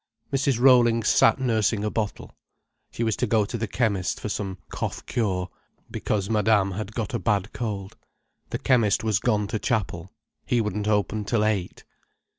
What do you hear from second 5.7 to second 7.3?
because Madame had got a